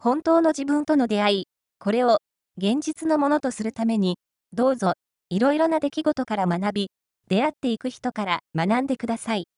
[0.00, 1.44] 本当の自分との出会い、
[1.80, 2.18] これを
[2.56, 4.16] 現実のものとするために、
[4.52, 4.92] どうぞ、
[5.28, 6.90] いろいろな出来事から学び、
[7.28, 9.48] 出会っていく人から学んでください。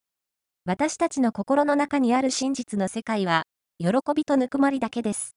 [0.64, 3.44] 私たちの心の中にある真実の世界は、
[3.78, 5.36] 喜びとぬくもりだけです。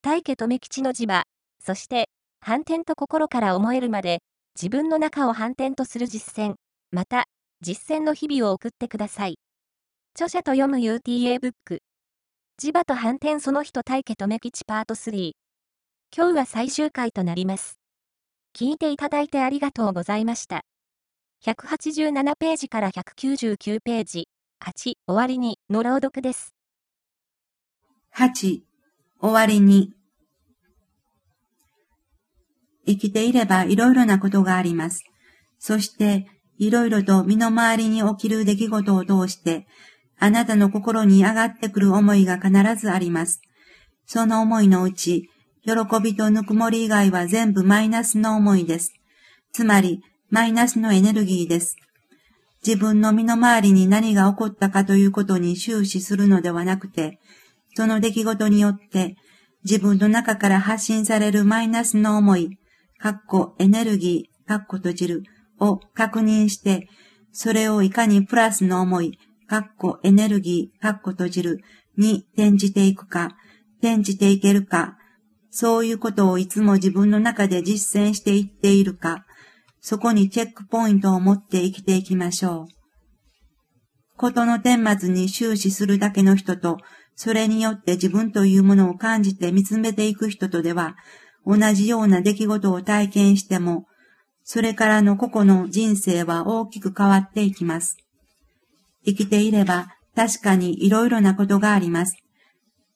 [0.00, 1.24] 大家留吉の字は、
[1.62, 2.08] そして、
[2.40, 4.20] 反転と心から思えるまで、
[4.56, 6.54] 自分の中を反転とする実践、
[6.90, 7.24] また、
[7.60, 9.36] 実践の日々を送ってください。
[10.14, 11.80] 著者と読む UTA ブック。
[12.64, 15.32] 磁場と反転その人大家留吉パート3。
[16.16, 17.80] 今日は最終回となります。
[18.56, 20.62] 聞いていただいてありがとうございました。
[21.44, 24.28] 187ページから199ページ、
[24.64, 26.54] 8、終わりにの朗読です。
[28.14, 28.62] 8、終
[29.22, 29.94] わりに。
[32.86, 35.02] 生きていればいろいろなことがあります。
[35.58, 39.66] そして、いろいろと身の回りに起きる出来事を通して、
[40.24, 43.42] あなたの心に上がってくる思いが必ずあります。
[44.06, 45.28] その思いのうち、
[45.64, 48.92] 喜びとぬくもり以外は全部マイナスの思いです。
[49.52, 51.76] つまり、マイナスのエネルギーです。
[52.64, 57.18] 自分の身の回りに何が起こったかということに終始するのではなくて、
[57.74, 59.16] その出来事によって
[59.64, 62.60] 自分の中から発信されるマイナスの思い、
[62.98, 65.24] かっこエネルギー、かっこ閉じる
[65.58, 66.88] を確認して、
[67.32, 69.18] それをいかにプラスの思い、
[69.52, 71.60] かっこエネルギー、かっこ閉じる
[71.98, 73.36] に転じていくか、
[73.82, 74.96] 転じていけるか、
[75.50, 79.26] そういうことをいつも自分の中で実践していっているか、
[79.78, 82.66] そこにチェックポイントを持って生きていきましょう。
[84.16, 86.78] ことの顛末に終始するだけの人と、
[87.14, 90.96] それによって自分というものを感じて見つめていく人とでは、
[91.44, 93.84] 同じような出来事を体験しても、
[94.44, 97.98] それからの個々の人生は大きく変わっていきます。
[99.04, 102.16] 生きていれば確かに色々なことがあります。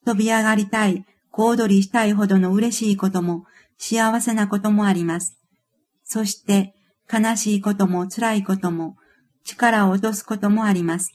[0.04, 3.44] 飛び上がりたい、小躍りしたいほどの嬉しいことも、
[3.78, 5.38] 幸せなこともあります。
[6.04, 6.74] そして、
[7.12, 8.96] 悲しいことも辛いことも、
[9.44, 11.12] 力を落とすこともあります。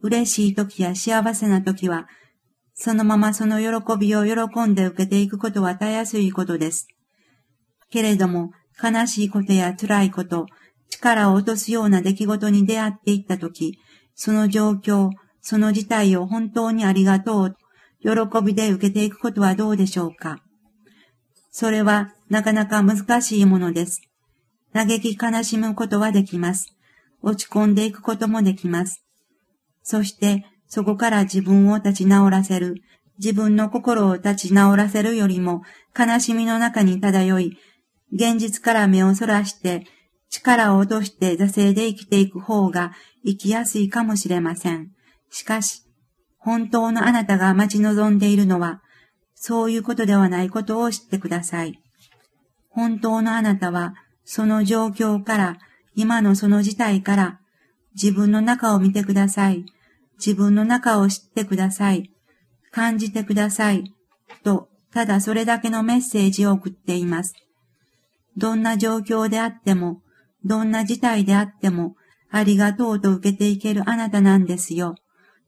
[0.00, 2.06] 嬉しい時や幸せな時は、
[2.74, 6.88] そのままその喜びを喜んで受けていくことはたやすいことです。
[7.90, 8.52] けれども、
[8.82, 10.46] 悲しいことや辛いこと、
[10.98, 13.78] 力を落とすような出来事に出会っていった時、
[14.14, 15.10] その状況、
[15.40, 17.56] その事態を本当にありがとう、
[18.00, 18.10] 喜
[18.44, 20.38] びで受けていくことはどうでしょうか。
[21.50, 24.02] それはなかなか難しいものです。
[24.72, 26.74] 嘆き悲しむことはできます。
[27.22, 29.04] 落ち込んでいくこともできます。
[29.82, 32.74] そして、そこから自分を立ち直らせる、
[33.18, 35.62] 自分の心を立ち直らせるよりも、
[35.96, 37.56] 悲しみの中に漂い、
[38.12, 39.86] 現実から目をそらして、
[40.34, 42.92] 力を落として惰性で生きていく方が
[43.24, 44.90] 生きやすいかもしれません。
[45.30, 45.84] しかし、
[46.38, 48.82] 本当のあなたが待ち望んでいるのは、
[49.34, 51.78] そういうことではないことを知ってください。
[52.68, 55.56] 本当のあなたは、その状況から、
[55.94, 57.40] 今のその事態から、
[57.94, 59.64] 自分の中を見てください。
[60.18, 62.10] 自分の中を知ってください。
[62.72, 63.84] 感じてください。
[64.42, 67.34] と、ただそれだけのメッセージを送っています。
[68.36, 70.00] どんな状況であっても、
[70.44, 71.96] どんな事態であっても、
[72.30, 74.96] ありがとうと受けていけるあなたなんですよ。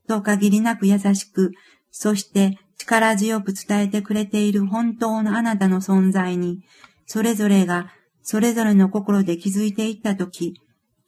[0.09, 1.53] と限りなく優しく、
[1.91, 6.61] そして力強く伝えてくれている本当のあなたの存在に、
[7.07, 7.93] それぞれが
[8.23, 10.55] それぞれの心で気づいていったとき、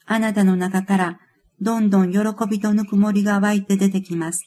[0.06, 1.18] あなたの中から
[1.60, 4.44] どんどん喜びとぬくもりが湧いて出てきます。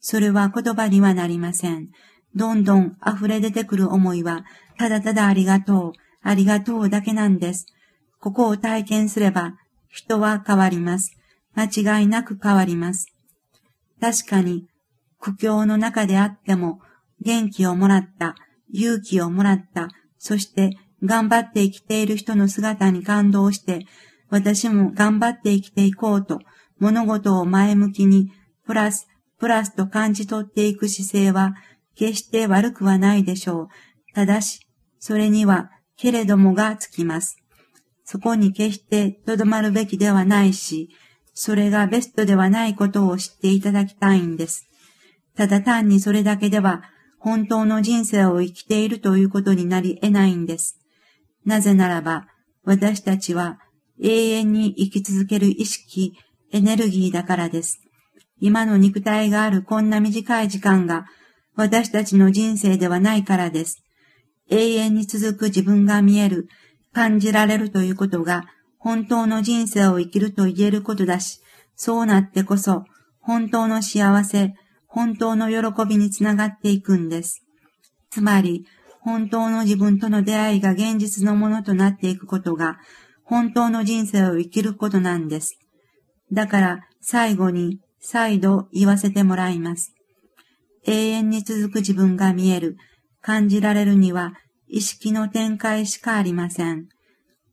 [0.00, 1.88] それは言葉にはなりません。
[2.34, 4.44] どんどん溢れ出てくる思いは、
[4.78, 5.92] ただただありがとう、
[6.22, 7.66] ありがとうだけなんです。
[8.26, 9.54] ここを体験すれば、
[9.88, 11.16] 人は変わります。
[11.54, 13.06] 間違いなく変わります。
[14.00, 14.66] 確かに、
[15.20, 16.80] 苦境の中であっても、
[17.20, 18.34] 元気をもらった、
[18.68, 23.86] 勇気をもらった、そして頑張って生きている人の姿に感動して、
[24.28, 26.40] 私も頑張って生きていこうと、
[26.80, 28.32] 物事を前向きに、
[28.66, 29.06] プラス、
[29.38, 31.54] プラスと感じ取っていく姿勢は、
[31.94, 33.68] 決して悪くはないでしょ
[34.10, 34.14] う。
[34.16, 34.66] ただし、
[34.98, 37.36] それには、けれどもがつきます。
[38.06, 40.90] そこに決してとどまるべきではないし、
[41.34, 44.66] それがベストではないことを知っていただきたいんです。
[45.36, 46.84] ただ単にそれだけでは、
[47.18, 50.78] 本当の人生を生きているということになり得ないんです。
[51.44, 52.28] なぜならば、
[52.64, 53.58] 私たちは
[54.00, 56.14] 永遠に生き続ける意識、
[56.52, 57.80] エネルギーだからです。
[58.40, 61.06] 今の肉体があるこんな短い時間が
[61.56, 63.82] 私たちの人生ではないからです。
[64.48, 66.48] 永遠に続く自分が見える
[66.96, 68.46] 感じられるということが
[68.78, 71.42] 本当の人生を生きると言えることだし、
[71.74, 72.84] そうなってこそ
[73.20, 74.54] 本当の幸せ、
[74.86, 77.42] 本当の喜びにつながっていくんです。
[78.08, 78.64] つまり、
[79.00, 82.78] 本当の自分との出会いが現実のものとなっていくことが、
[83.24, 85.58] 本当の人生を生きることなんです。
[86.32, 89.92] だから、最後に、再度言わせてもらいます。
[90.86, 92.78] 永遠に続く自分が見える、
[93.20, 94.32] 感じられるには、
[94.68, 96.88] 意識の展開しかありません。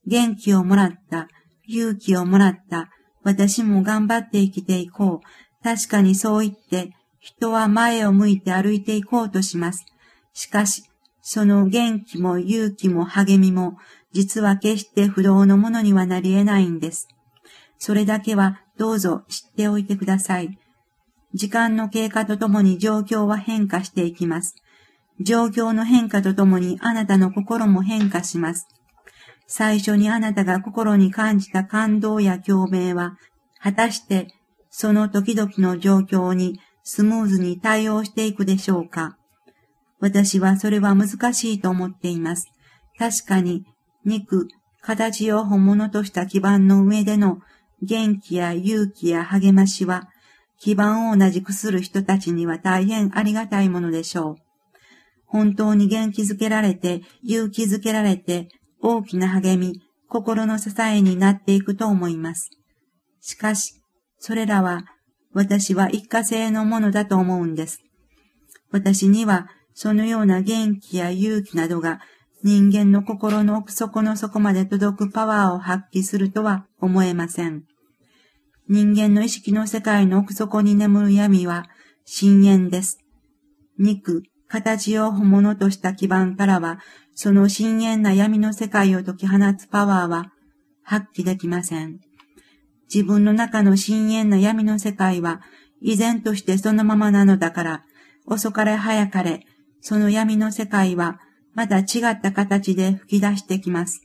[0.06, 1.28] 元気をもらった、
[1.66, 2.90] 勇気をもらった、
[3.24, 5.64] 私も頑張って生きていこう。
[5.64, 9.86] 確かにそう言って、人は前を向いて歩いていこうとします。
[10.34, 10.84] しかし、
[11.22, 13.78] その元気も勇気も励みも、
[14.12, 17.08] 実は決して不動のものにはなり得ないんです。
[17.78, 20.58] それだけはどうぞ知っておいてください。
[21.34, 24.56] 時間の経過とともに状況は変化していきます。
[25.24, 28.68] 状況の変化とともにあなたの心も変化します。
[29.48, 33.18] 最初にあなたが心に感じた感動や共鳴は、
[33.60, 34.28] 果たして
[34.70, 39.18] その時々の状況にスムーズに対応していくでしょうか？
[40.00, 42.50] 私はそれは難しいと思っています。
[42.98, 43.64] 確かに
[44.06, 44.48] 肉、
[44.82, 47.40] 形を本物とした基盤の上での
[47.82, 50.10] 元気や勇気や励ましは、
[50.60, 54.36] 基盤を同じくする人たちには大変ありがたいものでしょう。
[55.34, 58.50] 本当に元気づけられて、勇気づけられて、
[58.84, 62.52] 大きな励み、心の支えになっていくと思います。
[63.20, 63.82] しかし、
[64.20, 64.84] それらは、
[65.34, 67.80] 私は一過性のものだと思うんです。
[68.70, 72.00] 私には、そのような元気や勇気などが
[72.44, 77.64] 人間の心の奥底の底まで届くパワーを発揮するとは思えません。
[78.70, 81.66] 人間の意識の世界の奥底に眠る闇は
[82.06, 83.00] 深淵です。
[83.80, 84.22] 肉、
[84.54, 86.80] 形を本物とした基盤からは、
[87.16, 90.32] その深淵な闇の世界を解き放つパワーは
[90.84, 92.02] 発揮できません。
[92.94, 95.42] 自分の中の深淵な闇の世界は、
[95.82, 97.84] 依然としてそのままなのだから、
[98.28, 99.48] 遅かれ早かれ、
[99.82, 101.20] その闇の世界は、
[101.56, 104.04] また違った形で吹き出してきます。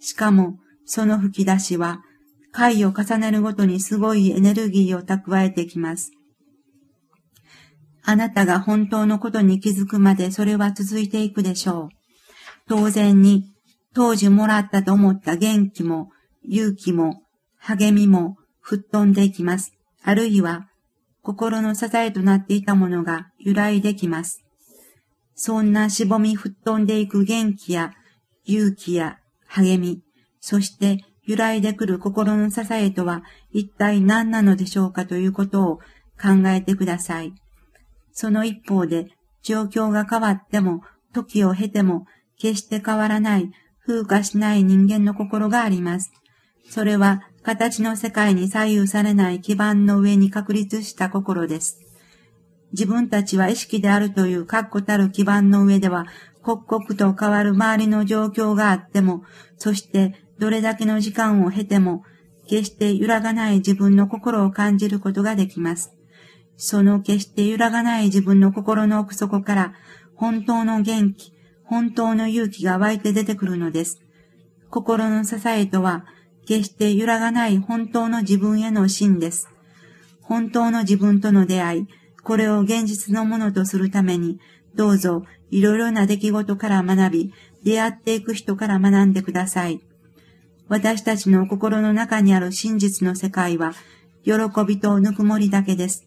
[0.00, 2.02] しかも、その吹き出しは、
[2.50, 6.15] 回を重ねるごとにすごいエネルギーを蓄えてきます。
[8.08, 11.88] あなたが本当のことに気づくまでそれは続いていくでしょう。
[12.68, 13.52] 当然に、
[13.94, 16.10] 当時もらったと思った元気も、
[16.44, 17.22] 勇気も、
[17.58, 19.72] 励みも、吹っ飛んでいきます。
[20.04, 20.68] あるいは、
[21.22, 24.44] 心の支えとなっていたものが由来できます。
[25.34, 27.92] そんなしぼみ吹っ飛んでいく元気や、
[28.44, 29.18] 勇気や、
[29.48, 30.02] 励み、
[30.40, 35.76] そして由来で来る心の支えとは一体何なのでしょうかということを
[36.20, 37.34] 考えてください。
[38.16, 39.08] その一方で、
[39.42, 40.80] 状況が変わっても、
[41.12, 42.06] 時を経ても、
[42.38, 43.50] 決して変わらない、
[43.86, 46.10] 風化しない人間の心があります。
[46.70, 51.78] それは、形の世界に左右されない基盤の上に確立した心です。
[52.72, 56.06] 自分たちは意識であるという確固たる基盤の上では、
[56.40, 59.24] 刻々と変わる周りの状況があっても、
[59.58, 62.02] そしてどれだけの時間を経ても、
[62.48, 65.95] 決して揺らがない自分の心を感じることができます。
[66.56, 69.74] その決して揺らがない自分の心の奥底から
[70.14, 71.32] 本当の元気、
[71.64, 74.00] 本当の勇気が湧いて出てくるのです。
[74.70, 76.06] 心の支えとは、
[76.46, 79.48] 決して揺らがない本当の自分への真です。
[80.22, 81.86] 本当の自分との出会い、
[82.22, 84.38] これを現実のものとするために、
[84.74, 87.32] どうぞいろいろな出来事から学び、
[87.62, 89.80] 出会っていく人から学んでください。
[90.68, 93.72] 私たちの心の中にある真実の世界は、
[94.24, 94.32] 喜
[94.66, 96.05] びとぬくもりだけです。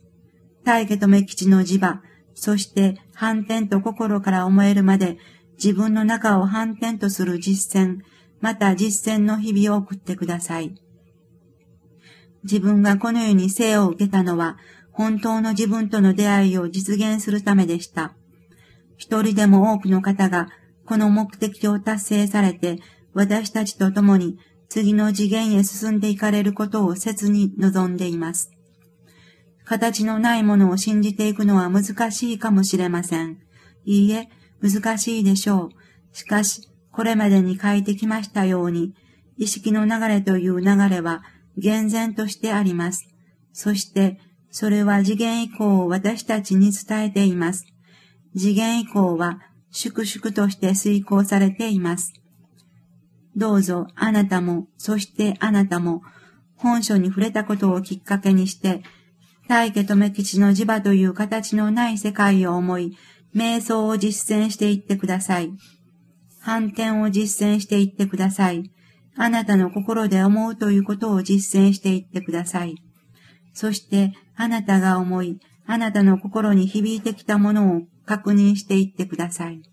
[0.63, 2.01] 大家と目吉の磁場、
[2.33, 5.17] そして反転と心から思えるまで
[5.61, 7.99] 自分の中を反転とする実践、
[8.39, 10.75] また実践の日々を送ってください。
[12.43, 14.57] 自分がこの世に生を受けたのは、
[14.91, 18.13] 本当の自分との出会いを実現するためでした。
[18.97, 20.49] 一人でも多くの方が
[20.85, 22.79] この目的を達成されて、
[23.13, 24.37] 私たちと共に
[24.69, 28.51] 次の次元へ進んでいかれることを切に望んでいます。
[29.69, 33.37] 形のないものを信じていくのは難しいかもしれません。
[33.85, 34.27] いいえ、
[34.63, 35.69] 難しいでしょう。
[36.11, 38.95] しかし、これまでに書いてきましたように、
[39.37, 41.21] 意識の流れという流れは
[41.55, 43.09] 厳然としてあります。
[43.53, 47.67] そして、それは次元以降を私たちに伝えています。
[48.35, 52.13] 次元以降は粛々として遂行されています。
[53.35, 56.01] どうぞあなたも、そしてあなたも、
[56.55, 58.81] 本書に触れたことをきっかけにして、
[59.49, 62.95] 大家留吉の磁場という形のない世界を思い、
[63.35, 65.51] 瞑想を実践していってください。
[66.39, 68.69] 反転を実践していってください。
[69.17, 72.75] あなたの心で思うということを実践していってください。
[73.51, 79.63] そして、あなたが思い、あなたの心に響いてきたものを確認していってください。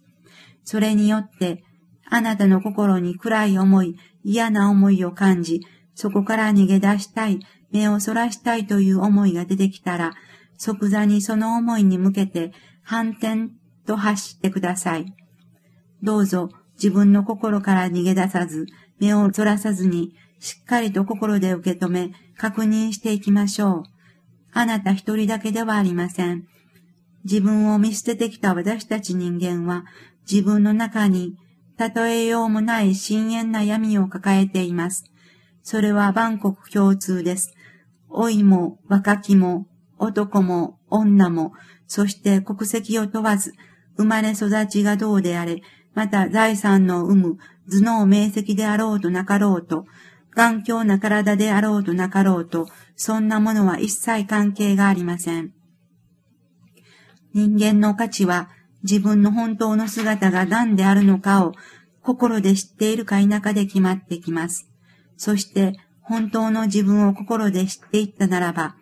[0.64, 1.62] それによって、
[2.08, 5.60] あなたの心に暗い思い、嫌な思いを感じ、
[5.94, 7.40] そこから逃げ出したい、
[7.76, 10.14] 目をそらしたいという思いが出てきたら、
[10.56, 12.52] 即座にその思いに向けて
[12.82, 13.50] 反転
[13.86, 15.14] と発してください。
[16.02, 18.64] どうぞ自分の心から逃げ出さず、
[18.98, 23.82] 目をそらさずに、しっかりと心で受け止め、確認していきましょう。
[24.52, 26.46] あなた一人だけではありません。
[27.24, 29.84] 自分を見捨ててきた私たち人間は、
[30.30, 31.36] 自分の中に、
[31.78, 35.04] 例えようもない深淵な闇を抱えています。
[35.62, 37.55] それは万国共通です。
[38.16, 39.66] 老いも若きも
[39.98, 41.52] 男も女も、
[41.86, 43.52] そして国籍を問わず、
[43.96, 45.62] 生まれ育ちがどうであれ、
[45.94, 47.36] また財産の有無、
[47.70, 49.84] 頭脳明晰であろうとなかろうと、
[50.34, 55.52] 頑強な体であろうとなかろうと、そんなものは一切関係がありません。
[57.32, 58.48] 人間の価値は
[58.82, 61.52] 自分の本当の姿が何であるのかを
[62.02, 64.68] 心で知っているか否かで決まってきます。
[65.16, 65.74] そして
[66.08, 68.76] 本当の自分を心で知っていったならば、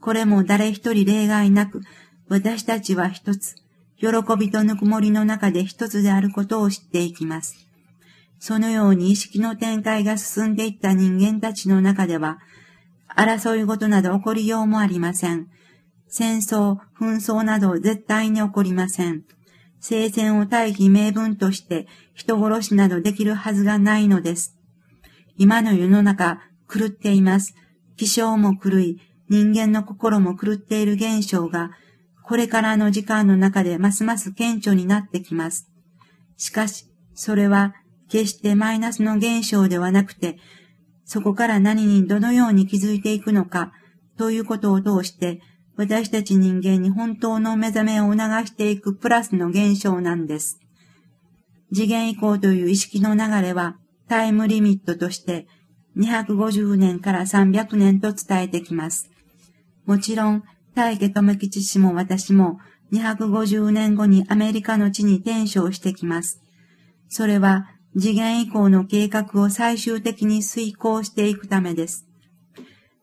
[0.00, 1.80] これも誰一人例外なく、
[2.28, 3.54] 私たちは一つ、
[3.98, 7.66] 喜びとぬくもりの中で一つであることを知っていきます。
[8.38, 12.38] そのように意識の展開が進んでいった人間たちの中では、
[13.16, 15.48] 争い事など起こりようもありません。
[16.08, 19.24] 戦争、紛争など絶対に起こりません。
[19.80, 24.56] 聖戦を大義名分として人殺しなどできるはずがないのです。
[25.38, 27.54] 今の世の中、狂っています。
[27.96, 31.70] 気象も狂い、人間の心も狂っている現象が、
[32.22, 35.70] これからの時間の中でますます顕著になってきます。
[36.36, 37.74] しかし、それは
[38.08, 40.38] 決してマイナスの現象ではなくて、
[41.04, 43.72] そこから何にどのように気づいていくのか、
[44.18, 45.40] ということを通して、
[45.76, 50.58] 私たち人間に本当の目覚めを促していくプラスの現象なんです。
[51.72, 53.76] 次元以降という意識の流れは、
[54.08, 55.46] タイムリミットとして
[55.96, 59.10] 250年から300年と伝えてきます。
[59.86, 62.58] もちろん、大家留吉氏も私も
[62.92, 66.42] 250年後にアメリカの地に転生してきます。
[67.08, 72.06] それは次元以降の計画を最終的に遂行していくためです。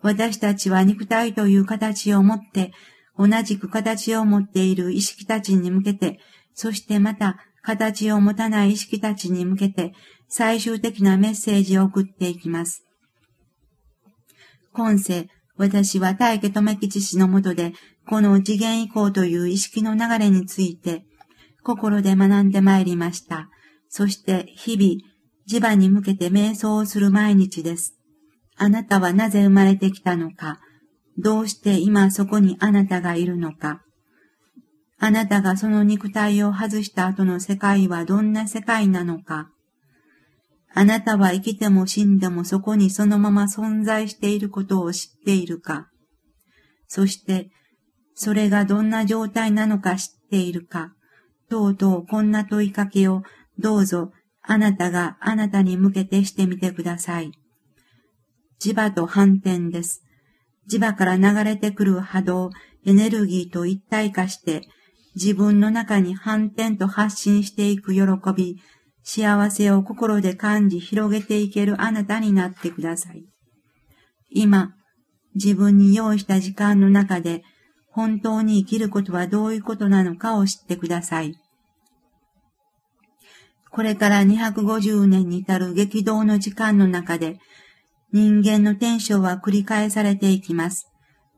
[0.02, 2.74] 私たちは肉体という形を持って、
[3.18, 6.20] 同じく形を持っている意識たちに向けて、
[6.54, 9.94] そしてまた形を持たない意識たちに向けて、
[10.28, 12.83] 最終的なメッセージを送っていきます。
[14.74, 17.74] 今世、私は大家留吉氏のもとで、
[18.08, 21.06] この次元以降という意識の流れについて、
[21.63, 23.50] 心で学んでまいりました。
[23.88, 25.13] そして日々、
[25.46, 27.96] 地場に向けて瞑想をする毎日です。
[28.56, 30.60] あなたはなぜ生まれてきたのか、
[31.18, 33.84] どうして今そこにあなたがいるのか、
[34.98, 39.50] あなたがその肉体を外した後の世界はどんな世界なのか、
[40.75, 45.89] あなたは生きても死んでもそこにそのまま存在していることを知っているか
[46.88, 47.50] そして、
[48.13, 50.94] それがどんな状態なのか知っているか
[51.50, 53.24] とうとうこんな問いかけを
[53.58, 54.12] どうぞ
[54.42, 57.32] あなたがあなたに向けてしてみてください。
[58.62, 60.03] 磁場と反転です。
[60.70, 62.50] 磁場から流れてくる波動、
[62.86, 64.68] エネルギーと一体化して
[65.15, 68.01] 自分の中に反転と発信していく喜
[68.36, 68.62] び、
[69.04, 73.26] 幸せを心で感じ広げていけるあなたになってください。
[74.30, 74.74] 今、
[75.36, 77.44] 自分に用意した時間の中で
[77.90, 81.36] 本当に生きることはどういうことなのかを知ってください。
[83.70, 87.40] これから250年に至る激動の時間の中で
[88.12, 90.88] 人間の転生は繰り返されていきます。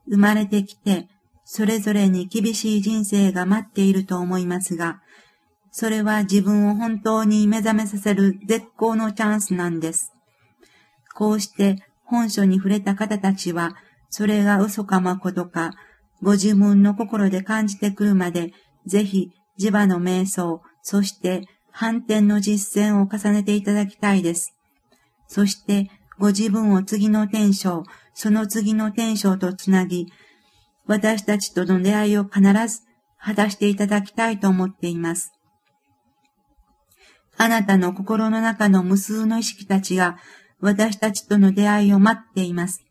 [0.10, 1.08] 生まれてきて、
[1.46, 5.00] それぞれに厳しい人生が待っていると思いますが、
[5.78, 10.14] それは自分を本当に目覚めさせる絶好のチャンスなんです。
[11.14, 13.76] こうして本書に触れた方たちは、
[14.10, 15.74] それが嘘か誠か、
[16.22, 18.54] ご自分の心で感じてくるまで、
[18.86, 24.54] ぜひ磁場の瞑想、そして反転の実践を重ねていただきたいです。
[25.28, 30.08] そして、ご自分を次の天章、その次の天章とつなぎ、
[30.86, 32.84] 私たちとの出会いを必ず
[33.20, 35.35] 果たしていただきたいと思っています。
[37.38, 40.18] あなたの心の中の無数の意識たちが
[40.60, 42.84] 私たちとの出会いを待っています。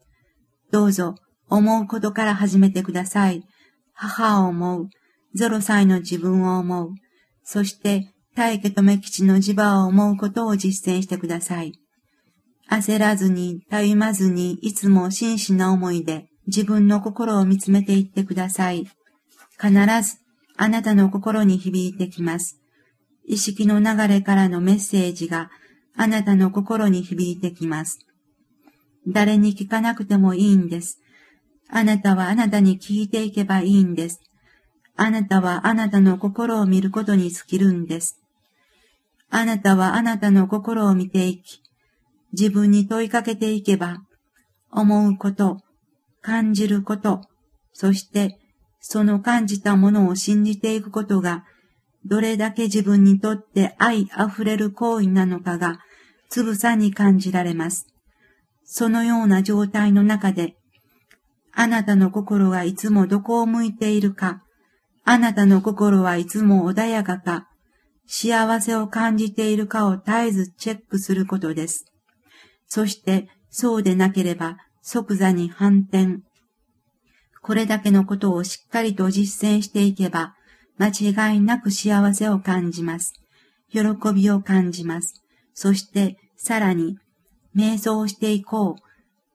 [0.71, 1.15] どうぞ
[1.49, 3.45] 思うことから始めてください。
[3.93, 4.89] 母を思う。
[5.37, 6.91] 0歳の自分を思う。
[7.43, 11.73] そして大家留吉の磁場を思うことを実践してください。
[12.71, 18.87] 焦らずに、たゆまずに、いつも真摯な思いで自分の心を見つめていってください。
[19.61, 19.73] 必
[20.03, 20.19] ず
[20.57, 22.61] あなたの心に響いてきます。
[23.27, 25.51] 意識の流れからのメッセージが
[25.97, 27.99] あなたの心に響いてきます。
[29.07, 31.01] 誰に聞かなくてもいいんです。
[31.69, 34.21] あなたはあなたに聞いていけばいいんです。
[34.97, 38.21] あなたはあなたの心を見ることに尽きるんです。
[39.31, 41.61] あなたはあなたの心を見ていき、
[42.33, 43.99] 自分に問いかけていけば、
[44.71, 45.59] 思うこと、
[46.21, 47.23] 感じること、
[47.73, 48.39] そして
[48.81, 51.45] その感じたものを信じていくことが、
[52.07, 55.79] どれだけ自分にとって愛あふれる行為なのかが、
[56.29, 57.87] つぶさに感じられます。
[58.65, 60.57] そのような状態の中で、
[61.53, 64.43] あなたの心がいつもどこを向いているか、
[65.05, 67.49] あなたの心はいつも穏やかか、
[68.07, 71.87] 幸せを感じているかを絶えずチェックすることです。
[72.67, 76.23] そして、そうでなければ即座に反転。
[77.41, 80.35] これだけのことをしっかりと実践していけば、
[80.79, 83.13] 間違いなく幸せを感じます。
[83.71, 83.81] 喜
[84.15, 85.23] びを感じます。
[85.53, 86.99] そして、さらに、
[87.57, 88.85] 瞑想していこう。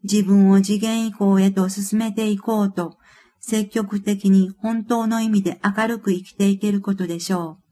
[0.03, 2.97] 自分を次元以降へと進めていこうと、
[3.39, 7.63] 積極的に本当の意味で明るく生きていけることでしょう。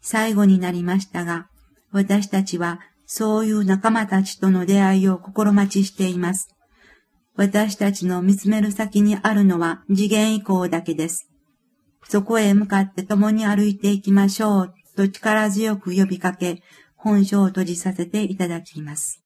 [0.00, 1.48] 最後になりましたが、
[1.92, 6.54] 私たちはそういう仲間たちとの出会いを心待ちしています。
[7.36, 11.29] 私たちの見つめる先にあるのは次元以降だけです。
[12.10, 16.60] そこへ向かって共に歩いていきましょうと力強く呼びかけ、
[16.96, 19.22] 本書を閉じさせていただきます。